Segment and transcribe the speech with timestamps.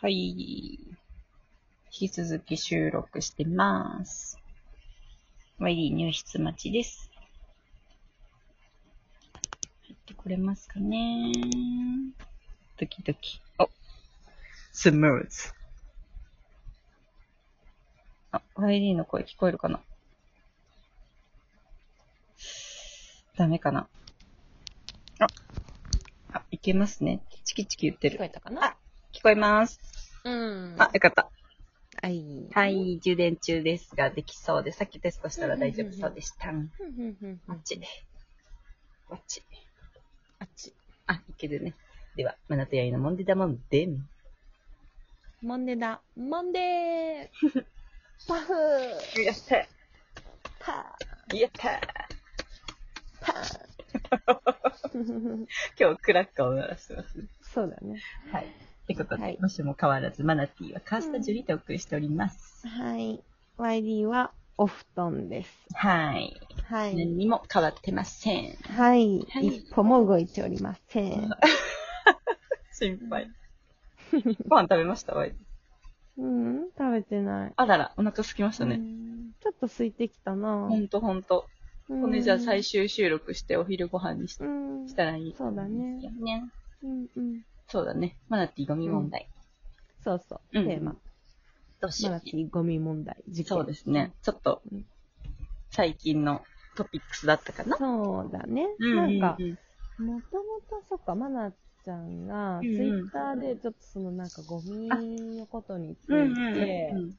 [0.00, 0.14] はい。
[0.30, 0.78] 引
[1.90, 4.38] き続き収録してます。
[5.58, 7.10] YD 入室待ちです。
[9.88, 11.32] 入ってこれますかね
[12.78, 13.40] ドキドキ。
[13.58, 13.68] お
[14.70, 15.52] スムーズ。
[18.30, 19.80] あ、YD の声聞こえるかな
[23.36, 23.88] ダメかな
[25.18, 25.26] あ、
[26.34, 27.20] あ、いけますね。
[27.42, 28.24] チキチキ言ってる聞こ。
[28.26, 28.64] えたかな？
[28.64, 28.76] あ
[29.12, 29.87] 聞こえます。
[30.24, 30.74] うん。
[30.78, 31.30] あ、よかった。
[32.02, 32.48] はい。
[32.52, 36.50] はい、充電中ですが、できそうで、さっきテストしたら大丈夫そうでした。
[36.50, 37.80] あっち。
[39.10, 39.42] あっち。
[40.38, 40.72] あっち。
[41.06, 41.74] あ、いけるね。
[42.16, 44.08] では、マナとヤイのモンデダモンデン。
[45.42, 46.00] モンデだ。
[46.16, 47.64] モンデー
[48.26, 49.66] パフーやった
[50.58, 50.96] パ
[51.32, 51.80] やったー
[53.20, 53.68] パー
[55.78, 57.24] 今日クラッカーを鳴らしてますね。
[57.42, 58.00] そうだね。
[58.32, 58.67] はい。
[58.88, 62.66] ということで、はいもしも変わらず、マナティーはカースタジオにてお送りしております。
[62.66, 63.22] はい。
[63.58, 65.50] YD はお布団です。
[65.74, 66.40] はい。
[66.64, 66.96] はい。
[66.96, 68.54] 何にも変わってません。
[68.54, 69.20] はい。
[69.30, 71.30] はい一歩も動いておりません。
[72.72, 73.30] 心配。
[74.48, 75.14] ご飯食べました？
[75.14, 75.34] わい
[76.16, 77.52] うん、食べてない。
[77.54, 78.76] あらら、お腹空きましたうね。
[78.76, 81.46] んちょっと空いてきたなほんとほんと。
[81.90, 84.46] うんこれじゃあ最終収録してお昼ご飯にしう
[84.84, 84.88] ん。
[84.88, 85.34] したらいい。
[85.38, 86.44] そうだねね。
[86.82, 87.42] うんうん。
[87.68, 88.16] そうだね。
[88.28, 89.28] マナティゴミ問題。
[90.04, 90.40] そうそう。
[90.52, 90.92] うんテーマ。
[90.92, 90.96] マ
[91.80, 92.12] どうしよう。
[92.12, 93.16] ナティゴミ問題。
[93.28, 94.12] 事件そうですね。。
[94.22, 94.84] ちょっとうん、
[95.70, 96.46] 最近の
[96.76, 97.76] トピックスだったかな。
[97.78, 98.66] そうだね。
[98.80, 99.58] うんなんかう、ん
[100.02, 101.52] もともと、そっか、マナ
[101.84, 106.32] ちゃんが、ツイッターでちょっとそのなんかゴミのことにつうん。
[106.32, 107.18] いてう、ん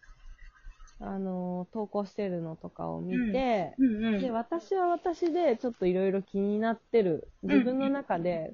[0.99, 4.21] あの、投稿してるのとかを見て、うんうん。
[4.21, 8.53] で、私は私でちょっといろいろ気になってる、自分の中で、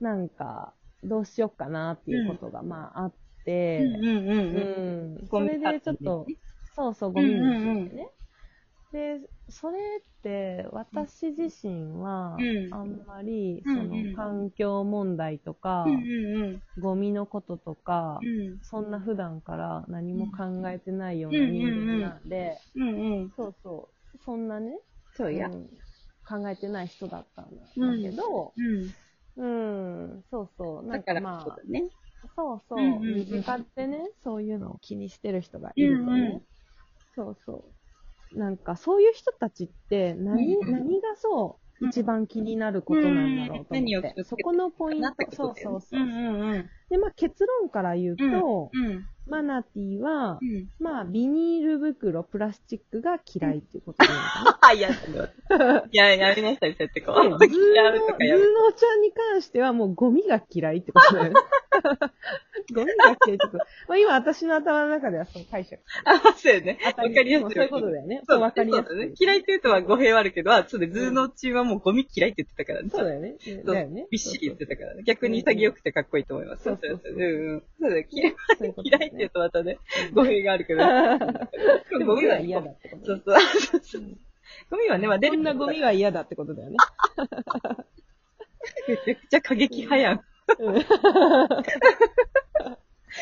[0.00, 3.84] なんか、どうしよっかなっていうことが、まああって。
[5.30, 6.32] それでちょっと、
[6.74, 8.10] そうそう、ゴミについてね。
[8.92, 9.18] で、
[9.48, 16.08] それって、私自身はうん、あんまり、その、環境問題とか
[16.78, 18.58] ゴミのこととかう、ん。
[18.62, 22.60] そんな普段から何も考えてないような人間なんで。
[23.36, 24.80] そうそう、そんなね、
[25.12, 25.48] そうや。
[25.48, 25.68] うん。
[26.28, 28.02] 考えてない人だったんだうん。
[28.02, 28.94] けど、うん。
[29.38, 29.46] う
[30.18, 31.90] ん、そうそう、なだからんかまあそうだ、ね。
[32.36, 33.14] そうそう、うんうんうん。
[33.14, 36.42] 身近でね、そういうのを気にしてる人がいるとね、うんうん。
[37.16, 37.74] そうそ
[38.32, 38.38] う。
[38.38, 40.88] なんかそういう人たちって何、うんうん。
[40.88, 46.04] 何がそう、一番気になることなんだろうと思って、そこのポイント、そうそうそう。
[46.04, 46.70] ねうんうんうん。
[46.90, 49.06] で、まあ結論から言うと、うん。
[49.26, 50.68] マナティはう、ん。
[50.80, 54.58] まあビニール袋、プラスチックが嫌いっていうことなのかな。
[54.62, 57.38] あ、 いや、いや、やめなさい、そうやってこう。
[57.38, 61.34] でズーノ、ズーやるとかやめノちゃんに関してはもうゴミが嫌いってことだよね。
[62.80, 63.58] ゴミが嫌いってこと。
[63.88, 65.82] まあ今私の頭の中ではそう解釈。
[66.04, 66.78] あ、そうよね。
[66.84, 67.54] わかりやすい。
[67.54, 68.20] そういうことだよね。
[68.26, 68.98] そそうう、わかりやすい。
[68.98, 69.12] ね。
[69.18, 72.90] 嫌いって言うとは語弊はあるけど、あそうで、ズーノチはもうゴミ嫌いって言ってたからね。
[72.90, 73.36] そうだよね。
[73.38, 74.06] そうだよね。
[74.10, 75.02] びっしり言ってたからね。
[75.04, 76.64] 逆に潔くてかっこいいと思います。
[76.64, 77.62] そうそうそううんうん。
[77.80, 78.04] そうだよ。
[78.10, 79.78] 嫌いって言うとまたね、
[80.12, 80.82] 語弊があるけど。
[82.04, 84.02] ゴミは嫌だってことそねうそう そうそう。
[84.70, 86.76] ゴミはね、まあ出るこんなゴミは嫌だってことだよね。
[88.88, 90.20] めちゃくちゃ過激派やん。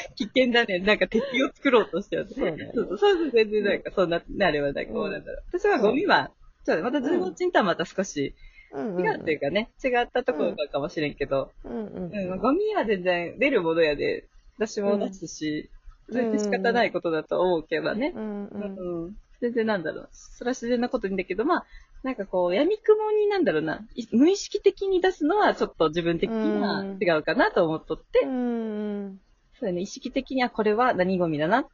[0.08, 0.78] う ん危険だね。
[0.80, 2.26] なんか敵を作ろうとしてる。
[2.28, 2.70] そうね。
[2.74, 4.86] そうそう、全然なんか、そんな、あれはなん。
[4.86, 5.32] か、こうなんだ。
[5.32, 5.42] ろう。
[5.58, 6.30] 私はゴミは、
[6.64, 8.34] そうだ、またズーノチンとはまた少し
[8.72, 14.26] うん違うっていうかね、違ったところかもしれんけど、うんうんうん、ゴミは全然出るものやで、
[14.58, 15.70] 私も出すし、
[16.10, 18.12] それって仕方ないことだと思うけどね。
[18.14, 19.16] うんうんうん。
[19.40, 20.08] 全然なんだろう。
[20.12, 21.66] それは自然なこといいんだけど、まあ、
[22.02, 26.98] なんかこう、闇雲になんだろうな、い無意識的に出すのはちょっと自分的にはうん。
[27.00, 29.20] 違うかなと思っとって、うん
[29.58, 31.66] そうだね、意識的にはこれは何ゴミだな、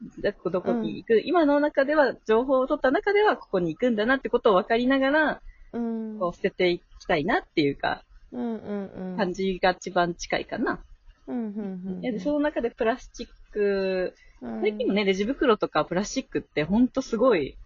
[0.51, 5.41] どこに行く、今の中では、情報を取った中ではここに行くんだなってことを分かりながら、
[5.73, 6.19] うん。
[6.19, 9.17] こう捨てていきたいなっていうか、うんうんうん。
[9.17, 10.79] 感じが一番近いかな。
[11.27, 14.61] うんうんうんその中でプラスチック、うん。
[14.61, 17.57] 最近もね、レジ袋とかプラスチックってほんとすごい、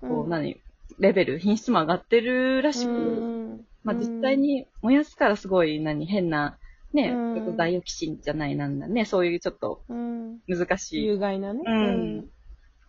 [0.00, 0.60] こう、うん何、
[0.98, 2.94] レベル、品質も上がってるらしく、う
[3.54, 3.66] ん。
[3.82, 6.58] まあ実際に燃やすからすごい、何、変な、
[6.94, 7.30] ね、うん。
[7.30, 10.38] それこそダイオキシンじゃないなんだね、そういうちょっとうん。
[10.48, 11.04] 難しい。
[11.04, 11.62] 有害なね。
[11.66, 12.26] うん。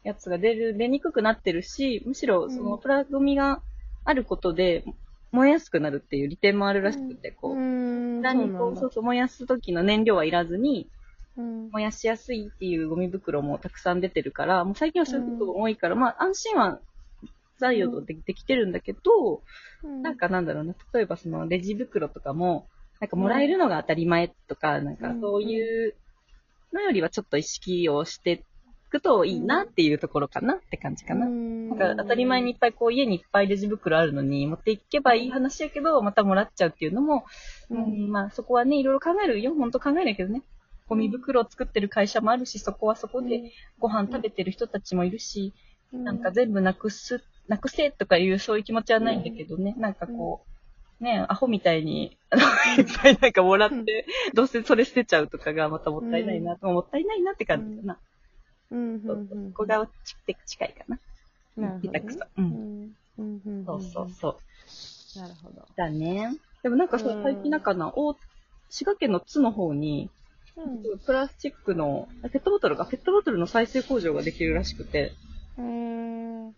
[0.04, 3.62] やつが出る、出にくくなってるし、むしろそのプラゴミが
[4.04, 4.84] あることで
[5.32, 8.22] 燃えやすくなるっていう利点もあるらしくて、こう、うん。
[8.22, 10.90] 何こう、そうそう、燃やす時の燃料はいらずに、
[11.38, 11.70] うん。
[11.72, 16.80] 燃やしやすいっていうゴミ袋もたくさん出てるから、もう最近はそういうことが多いから、まあ安心は
[17.60, 19.42] 材料でできてるんだけど、
[19.84, 20.02] うん。
[20.04, 22.68] なんかなんだろうな、例えばそのレジ袋とかも、
[23.06, 25.96] なんかもらえるのが当たり前とか、なんかそういう、
[26.74, 28.40] のよりはちょっと意識をしてい
[28.90, 31.28] くといいなっていうところかなって感じかな。
[31.28, 37.26] ななんか当たり前にいっぱいこう家にいっぱいレジ袋あるのに持っていけばいい話やけど、またもらっちゃうっていうのも、
[37.70, 39.54] ううんん、まあそこはね、いろいろ考えるよ。
[39.54, 40.42] ほんと考えないけどね。
[40.88, 45.54] ゴミ袋を作ってる会社もあるし、そこはそこでご飯食べてる人たちもいるし、
[45.92, 49.76] なんか全部なくす、なくせとかいうそういう気持ちはないんだけどね。
[49.78, 50.55] なんかこう、
[51.00, 52.42] ね、アホみたいに、あの、
[52.82, 58.00] いっぱいなんかもらって、どうせそれ捨てちゃうとかがまたもったいないな、もったいないなって感じかな。
[58.72, 59.02] うん。
[59.06, 61.00] そうそうそこが近いかな。
[61.58, 61.62] う。
[61.62, 61.68] うん。
[61.68, 62.96] ん。
[63.18, 63.42] うん。
[63.46, 63.66] うん。
[63.66, 64.30] そうそうそ
[65.16, 65.20] う。
[65.20, 65.68] なるほど。
[65.76, 66.36] だね。
[66.64, 68.16] でもなんかさう、ん最近なんかな、大、
[68.70, 70.10] 滋賀県の津の方に、
[70.58, 71.00] うん。
[71.00, 75.14] プラスチックの、あペットボトルが、ペットボトルの再生工場ができるらしくて、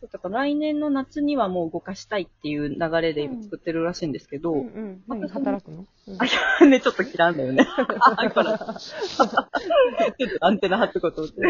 [0.01, 5.03] へーだから来年の夏にはもう動かしたいっていう流れで今作ってるらしいんですけど、うんうん。
[5.07, 5.85] 何働くの？
[6.07, 6.21] うん。
[6.21, 6.29] あ、い
[6.61, 7.67] や、ね、ちょっと嫌うんだよね。
[7.67, 11.41] ら、 ちょっとアンテナ張っとこうと思って、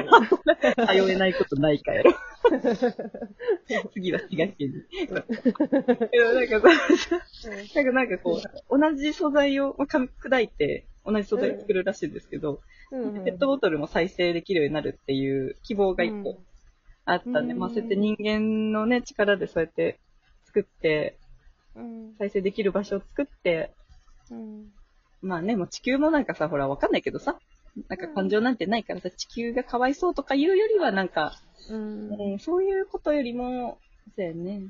[0.87, 2.13] 通えないことないかやろ。
[3.93, 4.73] 次は滋賀県に。
[5.07, 5.07] で
[6.23, 7.21] もなんかさ、
[7.75, 12.61] なんかなんかこう、同じ素材を、まあ、砕いて、同じ素材を作るらしいんですけど、
[12.91, 13.23] うんうん。
[13.23, 16.39] ペットボトルも再生できるようになるっていう希望が一個
[17.07, 19.99] あったんで、うんまあそうやって人間のね、力でそうやって
[20.45, 21.17] 作って、
[21.75, 23.73] うん再生できる場所を作って、
[24.31, 24.65] うん
[25.21, 27.37] まあね、もう地球もなんかさ、ほらわかんないけどさ、
[27.89, 31.33] なんか感情なんてないからさ、地球がかわいそうとかいうよりはなんか、
[31.69, 33.77] うんうん、そういうことよりも、
[34.15, 34.61] そうやね。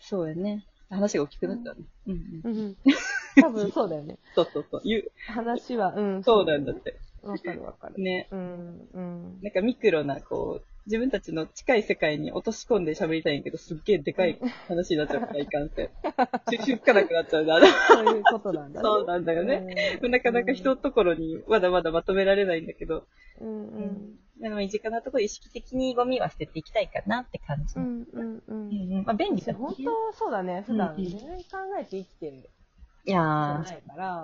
[0.00, 0.64] そうやね。
[0.90, 1.80] 話が大きくなったね。
[2.06, 2.56] うんうん。
[2.56, 2.76] うん
[3.40, 4.18] 多分そうだよね。
[4.34, 4.82] そうそうそう。
[4.84, 6.22] 言う、話は、うん。
[6.24, 6.98] そうなんだって。
[7.22, 8.02] わかるわかる。
[8.02, 8.28] ね。
[8.32, 9.40] うん、うん。
[9.42, 14.38] なんかミクロな、こう、自分たちの近い世界に落とし込んで喋りたいんやけど、すっげえでかい
[14.68, 15.90] 話になっちゃうからいかんって。
[16.50, 17.60] 収集つかなくなっちゃうな。
[17.60, 18.82] そういうことなんだね。
[18.82, 19.60] そうなんだよね。
[19.60, 23.04] ねなかなか人のところにまだまだまとめられないんだけど、
[23.38, 24.16] うん、うん。
[24.40, 27.74] でも身近なところ意識的にゴミは捨てていきたいかなって感じ。
[27.76, 27.80] う。
[27.80, 28.92] ん、うん、ううんん。
[28.92, 30.64] うんまあ便利だね本当そうだね。
[30.66, 32.48] 普段全然考えて生きてる
[33.04, 33.64] いやー、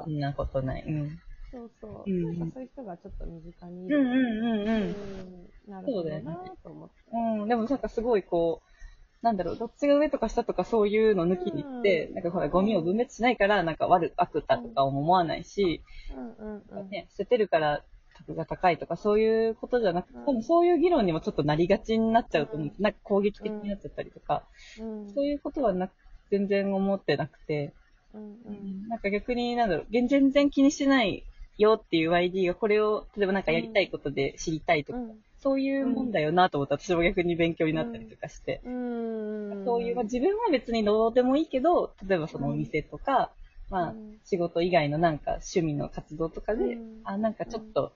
[0.02, 0.84] そ、んなことない。
[0.86, 1.18] うん。
[1.54, 2.10] そうそう。
[2.10, 3.98] うんなんかそういう人がちょっと身近にいる。
[3.98, 4.68] うんうんうんうん。
[4.68, 6.20] うんなるほどな
[6.62, 6.94] と思って。
[7.12, 15.82] うん、でもなんかすごいこう、なんだろう、どっちが上とか下とかそういうの抜きにして、うんなんかほら、ゴミを分別しないから、なんか悪、悪だとかも思わないし、
[16.14, 16.90] うん、うん、うん。
[16.90, 17.82] ね、捨ててるから
[18.14, 22.72] 格が高いとかそういうことじゃなくて、うん多分そういう議論にもちょっとなりがちになっちゃうと思う。
[22.78, 24.44] なんか攻撃的になっちゃったりとか、
[24.80, 25.92] うん、そういうことはなく、
[26.30, 27.72] 全然思ってなくて、
[28.14, 28.88] うん、うん。
[28.88, 31.24] なんか逆に、なんだろう、全然気にしてない
[31.58, 35.14] よっていう YD がこれを、例えばなんかやりたいことで知りたいとか、うん
[35.44, 39.62] そういうもんだよなと思ったら私も逆に勉強になったりとかして、うん。
[39.66, 43.30] そういう、まあ、自分は別にどうでもいいけど、例えばそのお店とか、
[43.68, 47.92] まあうん仕事以外のなんか趣味の活動とかで、うんあ、なんかちょっと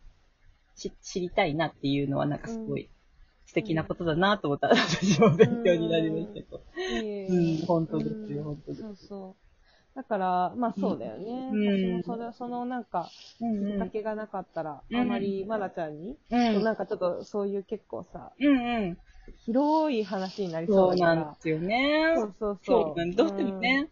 [0.76, 2.90] し知りたいなっていうのはなんかすごい
[3.46, 6.60] 素敵なことだなと思ったら私も勉強になりましたけど。
[6.76, 8.82] いえいえうん、本当ですよ、うん本当です。
[8.82, 9.47] そうそう。
[9.98, 11.50] だから、まあそうだよね。
[11.50, 13.10] うん私もそれ、そのなんか、
[13.40, 16.62] うんきっかけがなかったら、うんあまりまなちゃんに、うん。
[16.62, 18.98] なんかちょっとそういう結構さ、うんうん。
[19.44, 21.14] 広い話になりそそううだから。
[21.16, 22.14] なんですよね。
[22.14, 22.96] そうそうそそうう。
[22.96, 23.88] なんどうしてもね、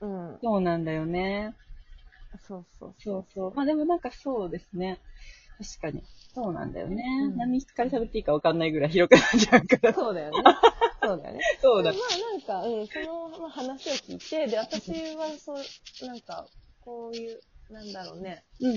[0.00, 0.30] うん。
[0.30, 0.38] うん。
[0.42, 1.54] そうなんだよね。
[2.48, 3.54] そうそうそうそう。
[3.54, 4.98] まあでもなんかそうですね。
[5.80, 6.02] 確かに。
[6.34, 7.04] そうなんだよね。
[7.22, 9.94] うん何から喋っていいかわかんないぐらい広くなっちゃうから。
[9.94, 10.38] そうだよね。
[11.06, 11.40] そうだよね。
[11.62, 11.98] そうだま。
[11.98, 16.46] あなんか、うん、そのまあ話を聞いて、で、私はそう、なんか、
[16.84, 18.76] こういう、なんだろうね、うん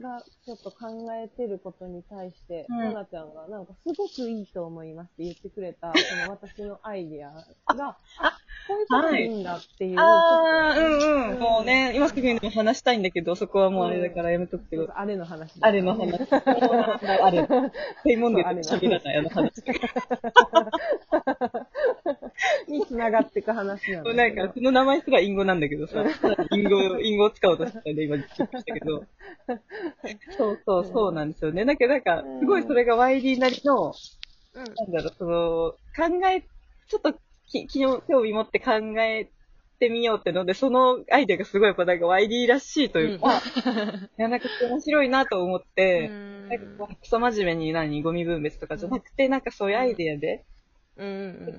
[0.00, 0.02] ん。
[0.02, 7.32] がちょっと考えてることに対して、うんまなちゃんがなんかすごくいいと思いますって言ってくれた、 その私のアイディア
[7.74, 9.98] が、あ、こういうことでいいんだっていう。
[9.98, 11.30] ああ、うんうん。
[11.32, 14.88] うんもうね、今すぐにも話したいんだけど、そこはもうあれだからやめとくけど。
[14.94, 15.54] あれの話。
[15.60, 16.18] あれの話。
[16.30, 17.46] あれ。
[17.46, 19.62] そういうもんで喋らない、あの話。
[22.68, 24.34] に繋がっていく話なんだなん。
[24.34, 26.04] か、その名前すら隠語なんだけどさ、
[26.50, 29.04] 隠語、隠語を使おうとしたんで、今、聞きましたけど。
[30.36, 31.64] そうそう、そうなんですよね。
[31.64, 33.92] だけどなんか、すごいそれが YD なりの、
[34.54, 36.42] うんなんだろう、その、考え、
[36.88, 37.14] ちょっと
[37.46, 39.28] き、き興味持って考え
[39.78, 43.38] てみようってので、そのアイデアがすごいやっぱなんか YD らしいというか、
[44.18, 50.57] いや、なんか面白いなと思って、なんかこう、クソ真面目に何、ゴミ分別とかじゃなくて、なんかそういうアイデアで、うん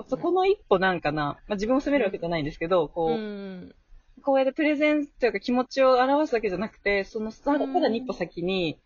[0.07, 3.75] そこの一歩なんかな、まあ、自分を責めるわけじゃないんですけど、こう、うん
[4.21, 8.77] こうやってプレゼンというか気持ちを表すだけじゃなくて、そのさらに一歩先に、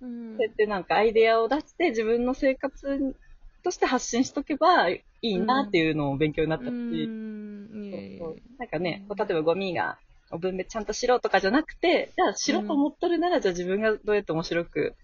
[0.00, 0.36] うん。
[0.36, 3.14] そうやってなんかアイデアを出して自分の生活
[3.62, 7.90] として発信しとけばいいなっていうのを勉強になったし、うん。
[7.90, 8.36] そうそう。
[8.58, 9.98] なんかね、例えばゴミが、
[10.40, 14.96] 分別ちゃんとしろとかじゃなくて、じゃあしろと思っとるなら、じゃあ自分がどうやって面白く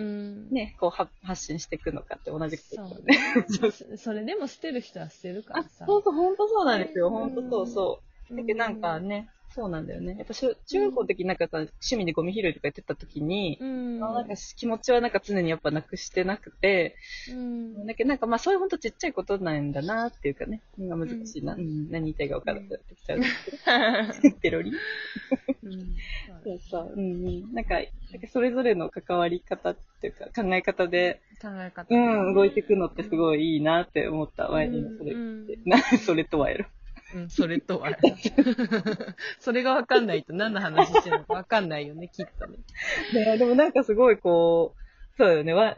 [0.00, 0.50] うん。
[0.50, 3.46] ね、こうは発信していくのかって同じことそうだよね。
[3.48, 3.70] ね。
[3.70, 5.84] そ それでも捨てる人は捨てるかあら、さ。
[5.86, 7.08] そうそう、ほんとそうなんですよ。
[7.08, 8.36] うんほんとそうそう。
[8.36, 10.16] だけどなんかね、そうなんだよね。
[10.16, 14.04] やっぱ中学校の時になんかさ、趣味でゴミ拾いとかやってた時に、うん。
[14.04, 16.96] あなんか気持ちはなんか常にやっぱなくしてなくて、
[17.30, 17.86] うん。
[17.86, 21.54] だけどなんかまあそういうほんとちっちゃいことなんだなっていうかね、今難しいな。
[21.54, 23.20] うん、何言いたいか分からなくなってきちゃう。
[24.40, 24.72] ペロリ
[25.64, 25.96] うん
[26.44, 26.92] そうそう。
[26.96, 27.52] うんうん。
[27.52, 31.94] なんか、なんかそれぞれの関わり方っていうか考え方で、考え方。
[31.94, 34.48] うん、動いていくのってすごいいいなって思った。
[34.48, 35.14] ワインのそれっ
[35.46, 35.58] て。
[35.64, 36.66] な、 それとはやろ。
[37.14, 37.90] うん、それとは。
[39.40, 42.58] それがわかんないと何の話してるのかわかんないよね、きっとね。
[43.14, 45.52] ねでもなんかすごいこう、そうよね。
[45.52, 45.76] わ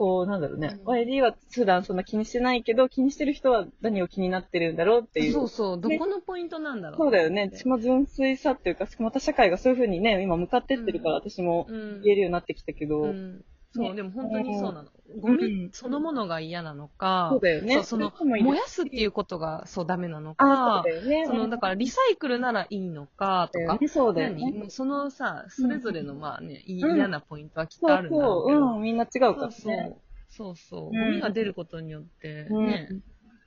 [0.00, 0.78] こう、なんだろうね。
[0.82, 5.32] うん YD は普段そんな気にしてないけど、気にしてる人は何を気になってるんだろうっていう。
[5.32, 6.96] そうそう、どこのポイントなんだろう。
[6.96, 7.50] そうだよね。
[7.52, 12.00] その純粋さっていうか、また社会がそういう風にね、今向かってってるから、私もうん。
[12.00, 13.44] 言えるようになってきたけど、うん。
[13.72, 14.88] そう、ねでも本当にそうなの。
[15.20, 17.74] ゴうんミそのものが嫌なのか、そうだよね。
[17.74, 21.26] そうその燃やすっていうことがそうダメなのあ、かそう、だよね。
[21.26, 24.42] その、だからリサイクルならいいのかとか、そうだよね。
[24.52, 24.70] 何？
[24.70, 28.74] そのさ、それぞれのまあね、嫌なポイントはきっそうとあるんだろそうう、けど。
[28.76, 29.96] うん、みんな違うからそうそうね。。
[30.28, 30.80] そうそう。
[30.86, 32.88] うんゴミが出ることによって、うんね、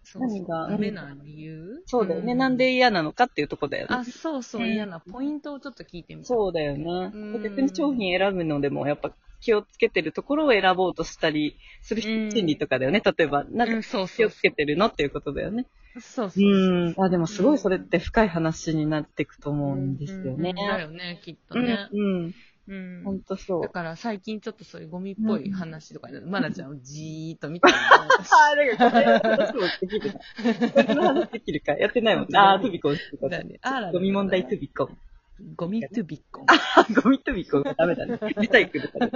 [0.03, 0.67] そうそう何が？
[0.69, 1.81] ダメな理由？
[1.85, 2.35] そうだよね。
[2.35, 3.95] なんで嫌なのかっていうとこだよね。
[3.95, 6.27] あ、そうそう、うん嫌なポイントをちょっと聞いてみた。
[6.27, 7.43] そうだよねうん。
[7.43, 9.11] 逆に商品選ぶのでも、やっぱ
[9.43, 13.01] 気をつけてるところを選ぼうとしたりするうん心理とかだよね。
[13.03, 15.67] 例えば、なんか気をつけてるのっていうことだよね。
[15.99, 16.43] そうそう。
[16.43, 16.95] うん。
[16.97, 20.55] あ、でもすごいそれって深い話になっていくと思うんですよねうん。
[20.55, 21.65] だよね、きっとうん。
[21.65, 21.89] ね。
[21.91, 22.33] うん。
[22.65, 23.67] うんほんとそうだ。
[23.67, 30.13] から最近ちょっとそういうゴミっぽい話とかで、まなちゃんをじーっと見てる あー、だからこれできる
[30.73, 30.83] な。
[30.85, 31.73] この話できるか。
[31.73, 32.39] やってないもんね。
[32.39, 33.59] あー、トビコンしてただね
[33.91, 34.97] ゴミ問題トビコン。
[35.55, 36.45] ゴミトゥビッコン。
[36.47, 38.19] あ、ゴミトビッコンがダメだね。
[38.39, 39.11] リサイクルだね。